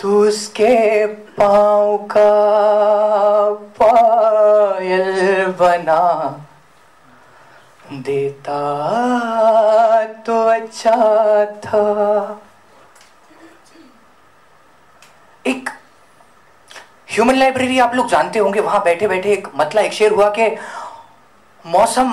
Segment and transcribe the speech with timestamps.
[0.00, 1.06] तू उसके
[1.38, 2.30] पाँव का
[3.80, 6.02] पायल बना
[7.92, 8.60] देता
[10.26, 12.40] तो अच्छा था।
[15.44, 15.68] एक
[17.08, 20.56] ह्यूमन लाइब्रेरी आप लोग जानते होंगे, वहाँ बैठे बैठे एक मतला, एक शेर हुआ कि
[21.64, 22.12] मौसम,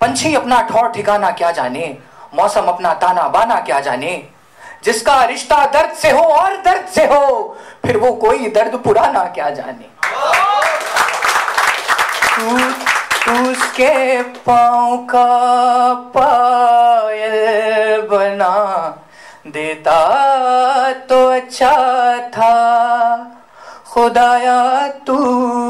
[0.00, 1.96] पंछी अपना ठौर ठिकाना क्या जाने?
[2.34, 4.31] मौसम अपना ताना बाना क्या जाने?
[4.84, 9.50] जिसका रिश्ता दर्द से हो और दर्द से हो, फिर वो कोई दर्द पुराना क्या
[9.50, 9.90] जाने।
[13.32, 18.54] उसके पाँव का पायल बना,
[19.46, 21.72] देता तो अच्छा
[22.28, 22.54] था।
[23.86, 25.16] खुदाया, तू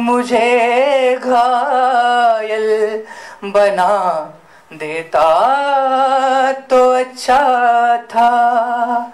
[0.00, 2.66] मुझे घायल
[3.44, 3.90] बना।
[4.78, 7.38] देता तो अच्छा
[7.98, 9.12] था।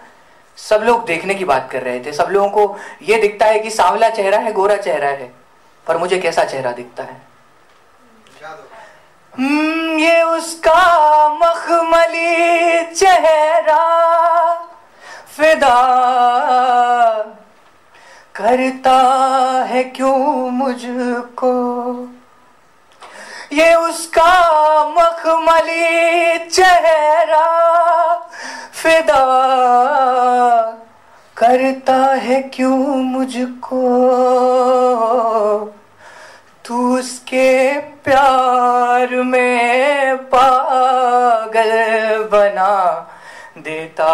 [0.57, 3.71] सब लोग देखने की बात कर रहे थे। सब लोगों को यह दिखता है कि
[3.71, 5.33] सांवला चेहरा है गोरा चेहरा है।
[5.87, 7.23] पर मुझे कैसा चेहरा दिखता है?
[9.39, 14.01] हम्म, ये उसका मखमली चेहरा।
[15.37, 15.77] फिदा
[18.35, 18.97] करता
[19.65, 21.53] है क्यों मुझको?
[23.53, 24.33] ये उसका
[24.89, 27.47] मखमली चेहरा
[28.73, 29.25] फिदा
[31.37, 33.81] करता है क्यों मुझको?
[36.65, 41.71] तू उसके प्यार में पागल
[42.33, 42.77] बना
[43.59, 44.13] देता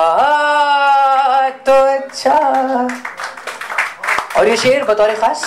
[1.67, 2.39] तो अच्छा।
[4.39, 5.45] और ये शेर बतौर खास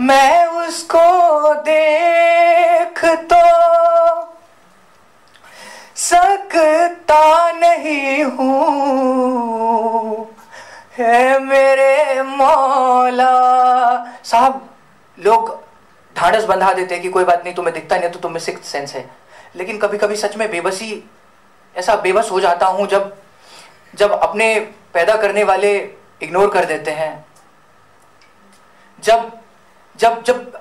[0.00, 3.40] मैं उसको देख तो
[5.96, 9.56] सकता नहीं हूँ।
[10.98, 13.30] है मेरे मौला।
[14.24, 14.68] साहब,
[15.18, 15.58] लोग
[16.16, 18.94] ढांढस बंधा देते हैं कि कोई बात नहीं, तुम्हें दिखता नहीं तो तुम्हें सिक्स सेंस
[18.94, 19.10] है।
[19.56, 21.10] लेकिन कभी कभी सच में बेबसी,
[21.76, 23.16] ऐसा बेबस हो जाता हूँ जब
[23.94, 24.54] जब अपने
[24.94, 25.76] पैदा करने वाले
[26.22, 27.24] इग्नोर कर देते हैं।
[29.02, 29.30] जब
[29.96, 30.58] जब जब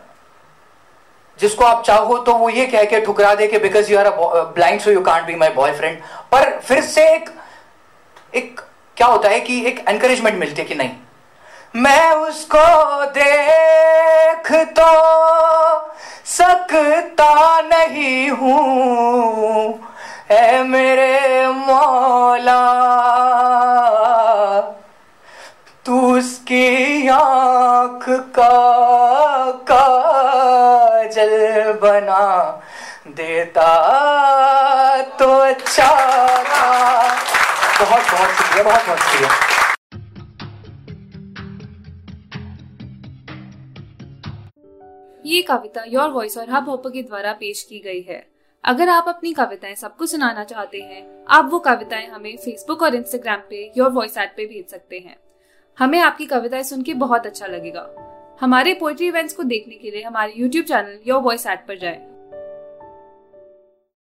[1.39, 4.15] जिसको आप चाहो तो वो ये कह के ठुकरा दे के because you are a
[4.55, 6.01] blind so you can't be my boyfriend
[6.31, 7.29] पर फिर से एक
[8.35, 8.61] एक
[8.97, 10.91] क्या होता है कि एक एनकरेजमेंट मिलती है कि नहीं।
[11.75, 15.93] मैं उसको देख तो
[16.25, 19.79] सकता नहीं हूँ।
[20.29, 22.61] है मेरे मौला,
[25.85, 28.68] तू उसकी आँख का
[31.09, 32.61] काजल बना
[33.07, 33.67] देता
[35.19, 35.87] तो अच्छा
[36.43, 37.07] था।
[37.79, 39.29] बहुत बहुत शुक्रिया, बहुत बहुत शुक्रिया।
[45.25, 48.27] ये कविता योर वॉइस और हब हॉपर के द्वारा पेश की गई है।
[48.63, 53.39] अगर आप अपनी कविताएँ सबको सुनाना चाहते हैं, आप वो कविताएँ हमें फेसबुक और इंस्टाग्राम
[53.49, 55.17] पे योर वॉइस एट पे भेज सकते हैं।
[55.79, 58.08] हमें आपकी कविताएँ सुन के बहुत अच्छा लगेगा।
[58.41, 61.97] हमारे पोइट्री इवेंट्स को देखने के लिए हमारे YouTube channel Your Voice at पर जाएँ।